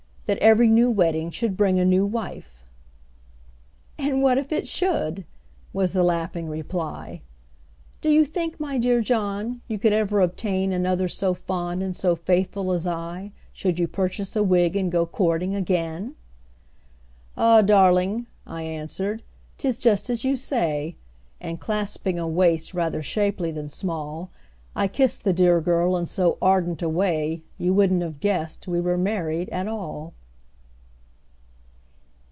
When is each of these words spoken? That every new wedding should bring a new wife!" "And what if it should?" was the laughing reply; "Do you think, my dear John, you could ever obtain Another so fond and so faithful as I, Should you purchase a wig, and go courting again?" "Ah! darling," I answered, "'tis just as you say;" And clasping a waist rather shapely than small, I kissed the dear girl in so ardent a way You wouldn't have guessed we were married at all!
That 0.27 0.37
every 0.37 0.69
new 0.69 0.89
wedding 0.89 1.29
should 1.29 1.57
bring 1.57 1.77
a 1.77 1.83
new 1.83 2.05
wife!" 2.05 2.63
"And 3.97 4.23
what 4.23 4.37
if 4.37 4.53
it 4.53 4.65
should?" 4.65 5.25
was 5.73 5.91
the 5.91 6.03
laughing 6.03 6.47
reply; 6.47 7.21
"Do 7.99 8.09
you 8.09 8.23
think, 8.23 8.57
my 8.57 8.77
dear 8.77 9.01
John, 9.01 9.59
you 9.67 9.77
could 9.77 9.91
ever 9.91 10.21
obtain 10.21 10.71
Another 10.71 11.09
so 11.09 11.33
fond 11.33 11.83
and 11.83 11.93
so 11.93 12.15
faithful 12.15 12.71
as 12.71 12.87
I, 12.87 13.33
Should 13.51 13.77
you 13.77 13.89
purchase 13.89 14.33
a 14.33 14.41
wig, 14.41 14.77
and 14.77 14.89
go 14.89 15.05
courting 15.05 15.53
again?" 15.53 16.15
"Ah! 17.35 17.61
darling," 17.61 18.25
I 18.47 18.61
answered, 18.63 19.23
"'tis 19.57 19.77
just 19.77 20.09
as 20.09 20.23
you 20.23 20.37
say;" 20.37 20.95
And 21.41 21.59
clasping 21.59 22.17
a 22.17 22.25
waist 22.27 22.73
rather 22.73 23.01
shapely 23.03 23.51
than 23.51 23.67
small, 23.67 24.31
I 24.77 24.87
kissed 24.87 25.25
the 25.25 25.33
dear 25.33 25.59
girl 25.59 25.97
in 25.97 26.05
so 26.05 26.37
ardent 26.41 26.81
a 26.81 26.87
way 26.87 27.41
You 27.57 27.73
wouldn't 27.73 28.01
have 28.01 28.21
guessed 28.21 28.65
we 28.65 28.79
were 28.79 28.97
married 28.97 29.49
at 29.49 29.67
all! 29.67 30.13